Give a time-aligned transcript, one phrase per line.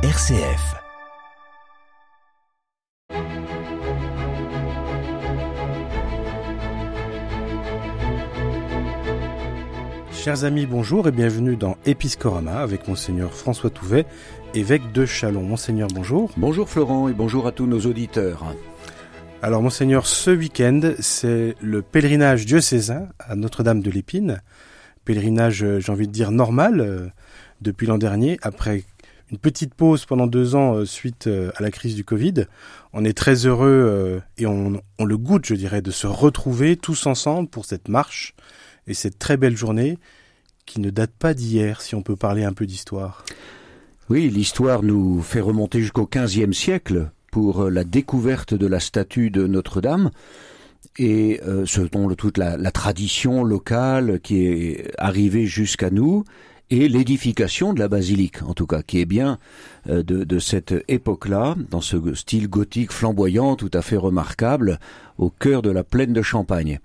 [0.00, 0.76] RCF.
[10.12, 14.06] Chers amis, bonjour et bienvenue dans Episcorama avec Monseigneur François Touvet,
[14.54, 15.42] évêque de Chalon.
[15.42, 16.30] Monseigneur, bonjour.
[16.36, 18.54] Bonjour Florent et bonjour à tous nos auditeurs.
[19.42, 24.42] Alors Monseigneur, ce week-end, c'est le pèlerinage diocésain à Notre-Dame de l'Épine.
[25.04, 27.08] Pèlerinage, euh, j'ai envie de dire, normal euh,
[27.62, 28.84] depuis l'an dernier, après
[29.30, 32.46] une petite pause pendant deux ans euh, suite euh, à la crise du Covid.
[32.92, 37.06] On est très heureux euh, et on, le goûte, je dirais, de se retrouver tous
[37.06, 38.34] ensemble pour cette marche
[38.86, 39.98] et cette très belle journée
[40.66, 43.24] qui ne date pas d'hier, si on peut parler un peu d'histoire.
[44.10, 49.46] Oui, l'histoire nous fait remonter jusqu'au XVe siècle pour la découverte de la statue de
[49.46, 50.10] Notre-Dame
[50.98, 56.24] et euh, selon toute la tradition locale qui est arrivée jusqu'à nous
[56.70, 59.38] et l'édification de la basilique, en tout cas, qui est bien
[59.88, 64.78] euh, de, de, cette époque-là, dans ce style gothique flamboyant, tout à fait remarquable,
[65.16, 66.78] au cœur de la plaine de Champagne.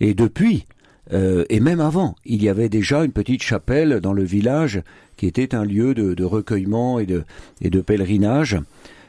[0.00, 0.66] Et depuis,
[1.12, 4.82] euh, et même avant, il y avait déjà une petite chapelle dans le village
[5.16, 7.24] qui était un lieu de, de recueillement et de,
[7.60, 8.58] et de pèlerinage.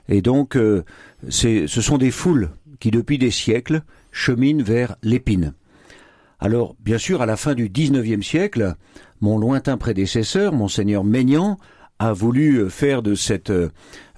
[0.10, 0.84] Et donc, euh,
[1.30, 3.82] ce sont des foules qui, depuis des siècles,
[4.12, 5.54] cheminent vers l'épine.
[6.40, 8.76] Alors, bien sûr, à la fin du XIXe siècle,
[9.22, 11.58] mon lointain prédécesseur, monseigneur Maignan,
[12.00, 13.70] a voulu faire de, cette, euh,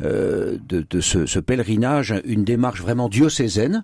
[0.02, 3.84] de, de ce, pèlerinage une démarche vraiment diocésaine.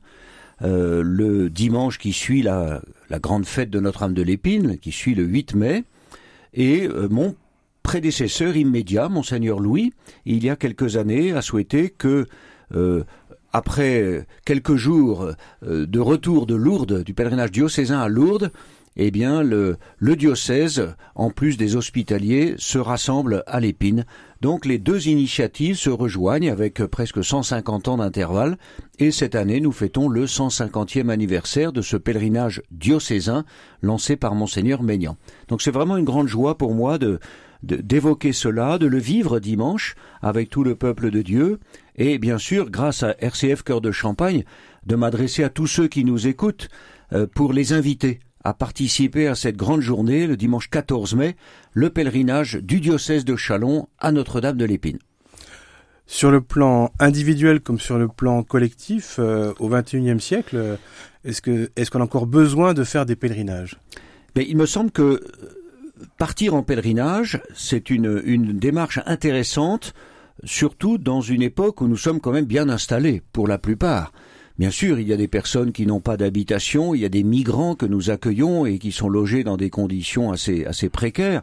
[0.61, 2.81] Euh, le dimanche qui suit la,
[3.19, 5.83] grande fête de Notre-Dame de l'Épine, qui suit le 8 mai,
[6.53, 7.35] et euh, mon
[7.81, 9.93] prédécesseur immédiat, monseigneur Louis,
[10.25, 12.27] il y a quelques années, a souhaité que
[12.75, 13.03] euh,
[13.53, 15.29] après quelques jours
[15.63, 18.51] euh, de retour de Lourdes, du pèlerinage diocésain à Lourdes,
[18.95, 24.05] eh bien, le, diocèse, en plus des hospitaliers, se rassemble à l'épine.
[24.41, 28.57] Donc, les deux initiatives se rejoignent avec presque 150 ans d'intervalle.
[28.99, 33.45] Et cette année, nous fêtons le 150e anniversaire de ce pèlerinage diocésain
[33.81, 35.17] lancé par Monseigneur Maignan.
[35.47, 37.19] Donc, c'est vraiment une grande joie pour moi de,
[37.63, 41.59] d'évoquer cela, de le vivre dimanche avec tout le peuple de Dieu,
[41.95, 44.43] et bien sûr, grâce à RCF Cœur de Champagne,
[44.85, 46.67] de m'adresser à tous ceux qui nous écoutent
[47.13, 51.37] euh, pour les inviter à participer à cette grande journée le dimanche 14 mai,
[51.71, 54.99] le pèlerinage du diocèse de Chalon à Notre-Dame de l'Épine.
[56.05, 60.77] Sur le plan individuel comme sur le plan collectif, euh, au XXIe siècle,
[61.23, 63.77] est-ce qu'on a encore besoin de faire des pèlerinages?
[64.35, 65.21] Mais il me semble que
[66.17, 69.93] partir en pèlerinage, c'est une, une démarche intéressante,
[70.43, 74.11] surtout dans une époque où nous sommes quand même bien installés, pour la plupart.
[74.59, 77.23] Bien sûr, il y a des personnes qui n'ont pas d'habitation, il y a des
[77.23, 81.41] migrants que nous accueillons et qui sont logés dans des conditions assez, assez précaires.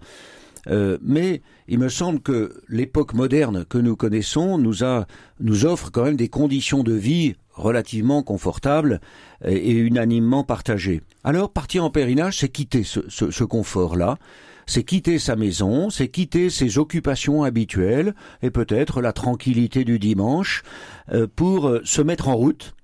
[0.68, 5.06] Euh, mais il me semble que l'époque moderne que nous connaissons nous, a,
[5.40, 9.00] nous offre quand même des conditions de vie relativement confortables
[9.44, 11.02] et, unanimement partagées.
[11.24, 14.18] Alors partir en pèlerinage, c'est quitter ce, confort-là,
[14.66, 20.62] c'est quitter sa maison, c'est quitter ses occupations habituelles et peut-être la tranquillité du dimanche
[21.12, 22.74] euh, pour se mettre en route,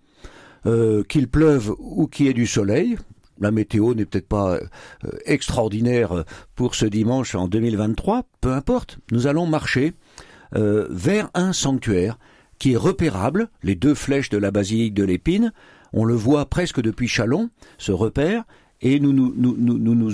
[0.67, 2.97] euh, qu'il pleuve ou qu'il y ait du soleil,
[3.41, 4.61] la météo n'est peut-être pas euh,
[5.25, 6.25] extraordinaire
[6.55, 9.95] pour ce dimanche en 2023, peu importe, nous allons marcher
[10.55, 12.19] euh, vers un sanctuaire
[12.59, 15.53] qui est repérable, les deux flèches de la basilique de l'Épine,
[15.93, 18.45] on le voit presque depuis Chalon, ce repère,
[18.81, 20.13] et nous nous, nous, nous, nous, nous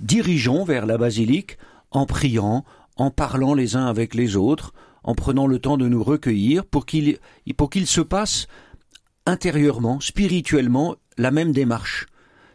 [0.00, 1.58] dirigeons vers la basilique
[1.90, 2.64] en priant,
[2.96, 4.72] en parlant les uns avec les autres,
[5.02, 7.18] en prenant le temps de nous recueillir pour qu'il
[7.56, 8.46] pour qu'il se passe
[9.26, 12.06] intérieurement, spirituellement, la même démarche.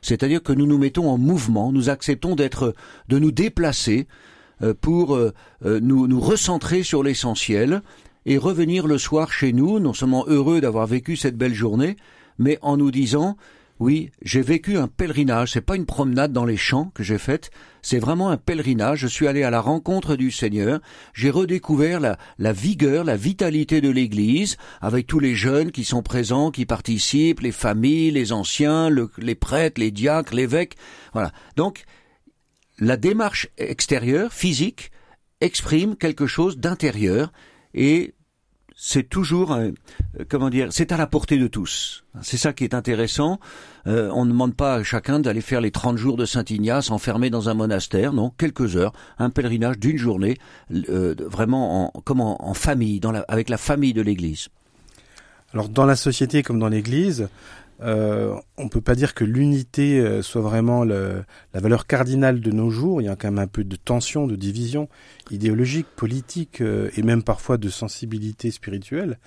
[0.06, 4.08] C'est-à-dire que nous nous mettons en mouvement, nous acceptons de nous déplacer
[4.80, 5.18] pour
[5.62, 7.82] nous, nous recentrer sur l'essentiel
[8.26, 11.96] et revenir le soir chez nous, non seulement heureux d'avoir vécu cette belle journée,
[12.38, 13.36] mais en nous disant
[13.80, 17.52] oui, j'ai vécu un pèlerinage, c'est pas une promenade dans les champs que j'ai faite,
[17.82, 20.80] c'est vraiment un pèlerinage, je suis allé à la rencontre du Seigneur,
[21.14, 26.04] j'ai redécouvert la, la, vigueur, la vitalité de l'Église, avec tous les jeunes qui sont
[26.04, 30.78] présents, qui participent, les familles, les anciens, le, les prêtres, les diacres, l'évêque,
[31.12, 31.34] voilà.
[31.58, 31.84] Donc,
[32.80, 34.92] la démarche extérieure, physique,
[35.42, 37.34] exprime quelque chose d'intérieur,
[37.74, 38.15] et
[38.76, 39.72] c'est toujours, euh,
[40.30, 42.04] comment dire, c'est à la portée de tous.
[42.22, 43.40] C'est ça qui est intéressant.
[43.88, 47.30] Euh, on ne demande pas à chacun d'aller faire les 30 jours de Saint-Ignace enfermé
[47.30, 50.38] dans un monastère, non, quelques heures, un pèlerinage d'une journée,
[50.90, 54.50] euh, vraiment en, comme en, en famille, dans la, avec la famille de l'Église.
[55.54, 57.30] Alors dans la société comme dans l'Église,
[57.82, 61.24] euh, on peut pas dire que l'unité euh, soit vraiment le,
[61.54, 63.02] la valeur cardinale de nos jours.
[63.02, 64.88] Il y a quand même un peu de tension, de division
[65.32, 69.20] idéologique, politique euh, et même parfois de sensibilité spirituelle.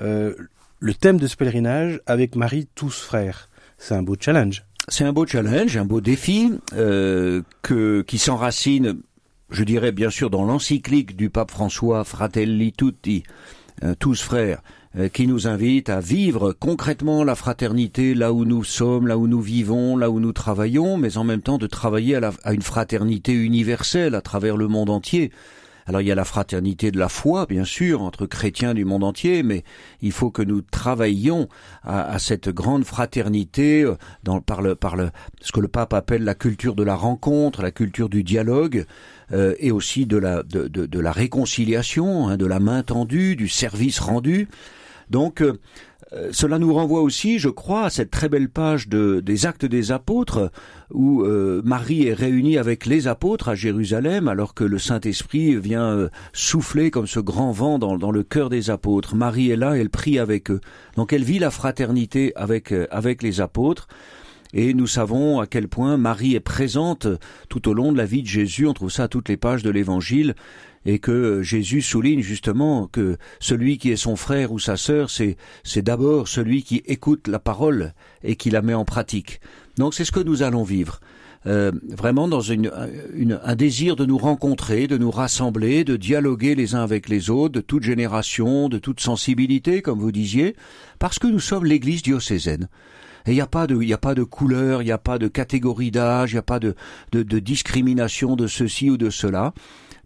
[0.00, 0.34] Euh,
[0.80, 3.48] le thème de ce pèlerinage avec Marie tous frères,
[3.78, 4.64] c'est un beau challenge.
[4.88, 8.98] C'est un beau challenge, un beau défi euh, que, qui s'enracine,
[9.50, 13.22] je dirais bien sûr, dans l'encyclique du pape François Fratelli Tutti,
[13.82, 14.62] euh, tous frères,
[15.12, 19.40] qui nous invite à vivre concrètement la fraternité là où nous sommes, là où nous
[19.40, 22.62] vivons, là où nous travaillons, mais en même temps de travailler à, la, à une
[22.62, 25.32] fraternité universelle à travers le monde entier.
[25.86, 29.04] Alors il y a la fraternité de la foi, bien sûr, entre chrétiens du monde
[29.04, 29.64] entier, mais
[30.00, 31.48] il faut que nous travaillions
[31.82, 35.10] à, à cette grande fraternité euh, dans, par, le, par le,
[35.42, 38.86] ce que le pape appelle la culture de la rencontre, la culture du dialogue,
[39.32, 43.36] euh, et aussi de la, de, de, de la réconciliation, hein, de la main tendue,
[43.36, 44.48] du service rendu.
[45.10, 45.42] Donc
[46.14, 49.64] euh, cela nous renvoie aussi, je crois, à cette très belle page de, des Actes
[49.64, 50.50] des Apôtres,
[50.92, 55.90] où euh, Marie est réunie avec les apôtres à Jérusalem, alors que le Saint-Esprit vient
[55.90, 59.16] euh, souffler comme ce grand vent dans, le cœur des apôtres.
[59.16, 60.60] Marie est là, elle prie avec eux.
[60.96, 63.88] Donc elle vit la fraternité avec, euh, avec les apôtres.
[64.52, 67.08] Et nous savons à quel point Marie est présente
[67.48, 68.68] tout au long de la vie de Jésus.
[68.68, 70.36] On trouve ça à toutes les pages de l'Évangile
[70.86, 75.36] et que Jésus souligne justement que celui qui est son frère ou sa sœur, c'est,
[75.62, 79.40] c'est d'abord celui qui écoute la parole et qui la met en pratique.
[79.76, 81.00] Donc c'est ce que nous allons vivre.
[81.46, 82.70] Euh, vraiment dans une,
[83.14, 87.28] une, un désir de nous rencontrer, de nous rassembler, de dialoguer les uns avec les
[87.28, 90.56] autres, de toute génération, de toute sensibilité, comme vous disiez,
[90.98, 92.68] parce que nous sommes l'Église diocésaine.
[93.26, 95.18] Et il n'y a pas de, il a pas de couleur, il n'y a pas
[95.18, 96.74] de catégorie d'âge, il n'y a pas de,
[97.12, 99.52] de, de discrimination de ceci ou de cela.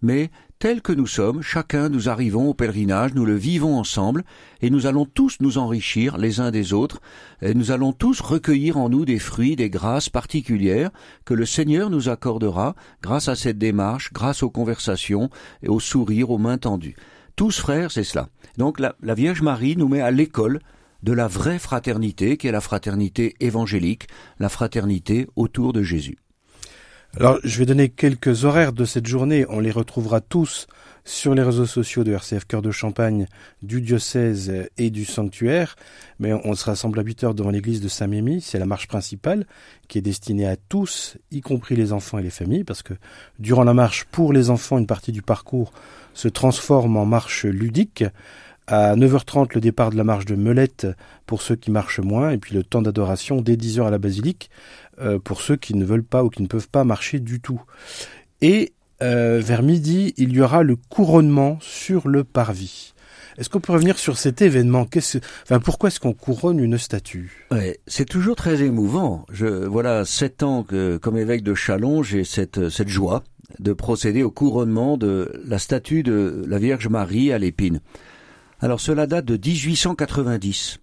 [0.02, 4.25] Mais tel que nous sommes, chacun nous arrivons au pèlerinage, nous le vivons ensemble,
[4.60, 7.00] et nous allons tous nous enrichir les uns des autres,
[7.43, 10.90] et nous allons tous recueillir en nous des fruits, des grâces particulières
[11.25, 15.31] que le Seigneur nous accordera grâce à cette démarche, grâce aux conversations
[15.62, 16.96] et aux sourires, aux mains tendues.
[17.37, 18.28] Tous frères, c'est cela.
[18.56, 20.58] Donc la, la Vierge Marie nous met à l'école
[21.04, 24.08] de la vraie fraternité, qui est la fraternité évangélique,
[24.40, 26.19] la fraternité autour de Jésus.
[27.16, 29.46] Alors, je vais donner quelques horaires de cette journée.
[29.49, 30.66] On les retrouvera tous
[31.05, 33.26] sur les réseaux sociaux de RCF Cœur de Champagne,
[33.62, 35.75] du diocèse et du sanctuaire.
[36.20, 38.43] Mais on se rassemble à 8 heures devant l'église de Saint-Mémy.
[38.43, 39.46] C'est la marche principale
[39.88, 42.94] qui est destinée à tous, y compris les enfants et les familles, parce que
[43.38, 45.72] durant la marche, pour les enfants, une partie du parcours
[46.12, 48.04] se transforme en marche ludique.
[48.70, 50.87] À 9h30, le départ de la marche de Melette
[51.25, 54.50] pour ceux qui marchent moins, et puis le temps d'adoration dès 10h à la basilique
[55.00, 57.61] euh, pour ceux qui ne veulent pas ou qui ne peuvent pas marcher du tout.
[58.41, 58.73] Et
[59.03, 62.95] euh, vers midi, il y aura le couronnement sur le parvis.
[63.37, 64.89] Est-ce qu'on peut revenir sur cet événement?
[65.45, 67.47] Enfin, pourquoi est-ce qu'on couronne une statue?
[67.87, 69.27] C'est toujours très émouvant.
[69.31, 73.23] Je, voilà, sept ans que, comme évêque de Chalon, j'ai cette, cette joie
[73.61, 77.81] de procéder au couronnement de la statue de la Vierge Marie à l'épine.
[78.61, 80.79] Alors cela date de 1890.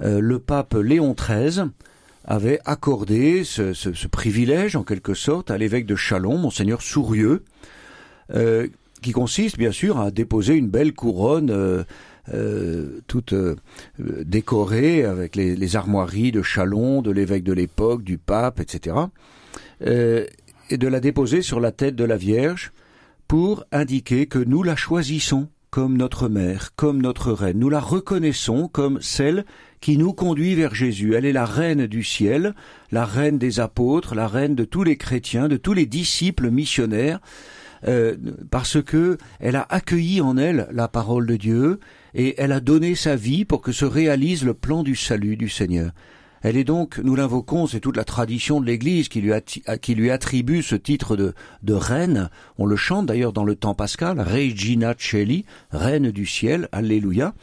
[0.00, 1.70] Euh, le pape Léon XIII
[2.26, 7.44] avait accordé ce, privilège, en quelque sorte, à l'évêque de Chalon, monseigneur Sourieux,
[8.34, 8.66] euh,
[9.00, 11.84] qui consiste bien sûr à déposer une belle couronne euh,
[12.34, 13.32] euh, toute
[14.00, 18.96] décorée avec les, les, armoiries de Chalon, de l'évêque de l'époque, du pape, etc.,
[20.68, 22.72] et de la déposer sur la tête de la Vierge
[23.28, 27.58] pour indiquer que nous la choisissons comme notre mère, comme notre reine.
[27.58, 29.44] Nous la reconnaissons comme celle
[29.80, 31.14] qui nous conduit vers Jésus.
[31.14, 32.54] Elle est la reine du ciel,
[32.90, 37.20] la reine des apôtres, la reine de tous les chrétiens, de tous les disciples missionnaires,
[37.86, 38.16] euh,
[38.50, 41.80] parce que elle a accueilli en elle la parole de Dieu
[42.14, 45.48] et elle a donné sa vie pour que se réalise le plan du salut du
[45.48, 45.92] Seigneur.
[46.42, 50.76] Elle est donc, nous l'invoquons, c'est toute la tradition de l'Église qui lui, attribue ce
[50.76, 52.30] titre de, de reine.
[52.58, 57.34] On le chante d'ailleurs dans le temps pascal, Regina Celi, reine du ciel, Alléluia.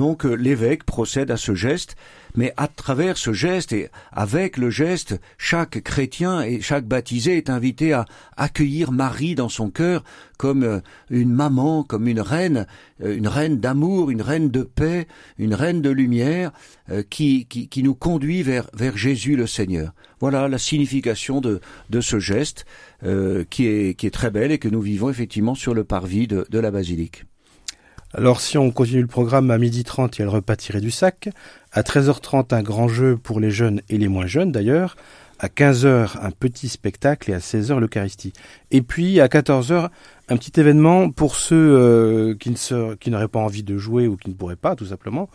[0.00, 1.94] Donc euh, l'évêque procède à ce geste,
[2.34, 7.50] mais à travers ce geste et avec le geste, chaque chrétien et chaque baptisé est
[7.50, 8.06] invité à
[8.38, 10.02] accueillir Marie dans son cœur
[10.38, 10.80] comme euh,
[11.10, 12.66] une maman, comme une reine,
[13.02, 16.50] euh, une reine d'amour, une reine de paix, une reine de lumière
[17.10, 19.92] qui, qui, qui, nous conduit vers, vers Jésus le Seigneur.
[20.18, 22.64] Voilà la signification de, de ce geste
[23.50, 26.46] qui, est, qui est très belle et que nous vivons effectivement sur le parvis de,
[26.50, 27.26] de la basilique.
[28.12, 30.80] Alors si on continue le programme à midi 30, il y a le repas tiré
[30.80, 31.28] du sac.
[31.70, 34.96] À 13h30, un grand jeu pour les jeunes et les moins jeunes d'ailleurs.
[35.42, 38.34] À 15h, un petit spectacle et à 16h, l'Eucharistie.
[38.70, 39.88] Et puis, à 14h,
[40.28, 44.28] un petit événement pour ceux euh, qui, ne n'auraient pas envie de jouer ou qui
[44.28, 45.30] ne pourraient pas, tout simplement.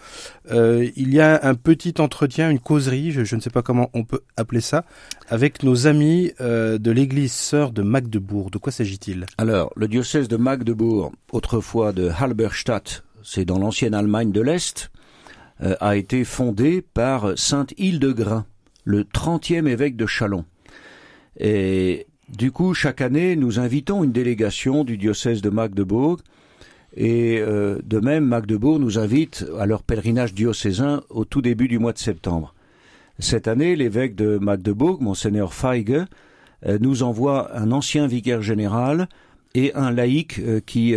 [0.52, 4.04] Euh, il y a un petit entretien, une causerie, je, ne sais pas comment on
[4.04, 4.86] peut appeler ça,
[5.28, 8.52] avec nos amis euh, de l'église sœur de Magdebourg.
[8.52, 9.26] De quoi s'agit-il?
[9.40, 14.92] Alors, le diocèse de Magdebourg, autrefois de Halberstadt, c'est dans l'ancienne Allemagne de l'Est,
[15.80, 18.46] a été fondé par Sainte Hildegrain
[18.86, 20.46] le 30e évêque de Châlons.
[21.38, 26.18] Et du coup, chaque année, nous invitons une délégation du diocèse de Magdebourg.
[26.96, 31.77] Et euh, de même, Magdebourg nous invite à leur pèlerinage diocésain au tout début du
[31.77, 32.54] mois de septembre.
[33.20, 36.06] Cette année, l'évêque de Magdebourg, monseigneur Feige,
[36.65, 39.08] euh, nous envoie un ancien vicaire général
[39.54, 40.96] et un laïc euh, qui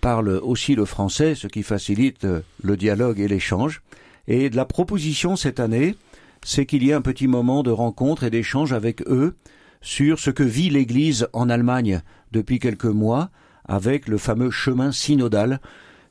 [0.00, 2.26] parle aussi le français, ce qui facilite
[2.62, 3.82] le dialogue et l'échange.
[4.28, 5.96] Et de la proposition cette année,
[6.44, 9.34] c'est qu'il y ait un petit moment de rencontre et d'échange avec eux
[9.80, 13.30] sur ce que vit l'Église en Allemagne depuis quelques mois
[13.66, 15.60] avec le fameux chemin synodal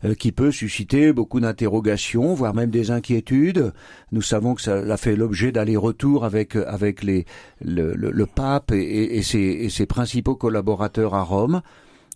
[0.06, 3.74] euh, qui peut susciter beaucoup d'interrogations, voire même des inquiétudes.
[4.12, 11.14] Nous savons que ça fait l'objet d'allers-retours avec avec le, pape et, ses, principaux collaborateurs
[11.16, 11.62] à Rome.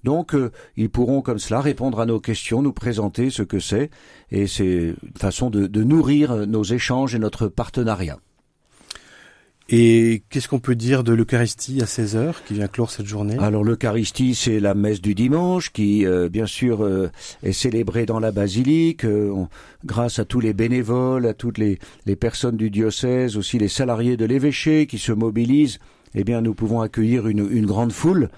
[0.08, 3.90] Donc, euh, ils pourront comme cela répondre à nos questions, nous présenter ce que c'est,
[4.32, 8.18] et c'est une façon de, nourrir nos échanges et notre partenariat.
[9.68, 13.36] Et qu'est-ce qu'on peut dire de l'Eucharistie à 16h qui vient clore cette journée?
[13.38, 17.12] Alors l'Eucharistie, c'est la messe du dimanche qui, euh, bien sûr, euh,
[17.44, 19.06] est célébrée dans la basilique,
[19.84, 24.16] grâce à tous les bénévoles, à toutes les, les personnes du diocèse, aussi les salariés
[24.16, 25.80] de l'évêché qui se mobilisent.
[26.16, 28.30] Eh bien, nous pouvons accueillir une, une grande foule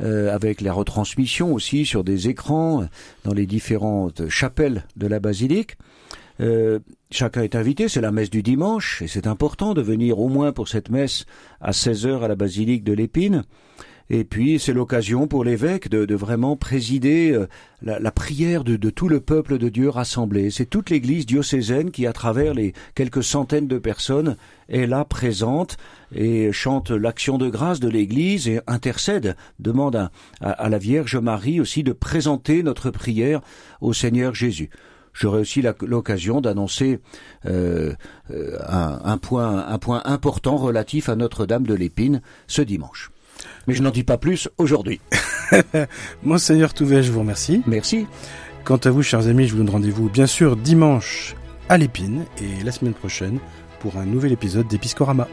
[0.00, 2.86] euh, avec la retransmission aussi sur des écrans
[3.24, 5.76] dans les différentes chapelles de la basilique.
[6.40, 10.28] Euh, chacun est invité, c'est la messe du dimanche, et c'est important de venir au
[10.28, 11.24] moins pour cette messe
[11.60, 13.44] à 16 heures à la basilique de l'Épine.
[14.08, 17.48] Et puis c'est l'occasion pour l'évêque de, vraiment présider euh,
[17.82, 20.50] la, prière de, tout le peuple de Dieu rassemblé.
[20.50, 24.36] C'est toute l'Église diocésaine qui, à travers les quelques centaines de personnes,
[24.68, 25.76] est là présente
[26.14, 30.08] et chante l'action de grâce de l'Église et intercède, demande
[30.40, 33.40] à, la Vierge Marie aussi de présenter notre prière
[33.80, 34.70] au Seigneur Jésus
[35.18, 37.00] j'aurai aussi l'occasion d'annoncer
[37.46, 37.94] euh,
[38.30, 43.10] euh, un, point, un point important relatif à Notre-Dame de l'Épine ce dimanche.
[43.66, 45.00] Mais je n'en dis pas plus aujourd'hui.
[46.22, 47.62] Monseigneur Touvet, je vous remercie.
[47.66, 48.06] Merci.
[48.64, 51.36] Quant à vous, chers amis, je vous donne rendez-vous bien sûr dimanche
[51.68, 53.38] à l'Épine et la semaine prochaine
[53.80, 55.28] pour un nouvel épisode d'Episcorama.